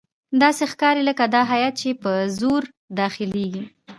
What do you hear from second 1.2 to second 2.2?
دا هیات چې په